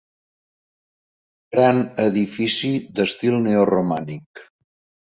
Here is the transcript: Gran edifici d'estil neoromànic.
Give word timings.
Gran 1.57 1.83
edifici 2.07 2.73
d'estil 2.97 3.39
neoromànic. 3.47 4.49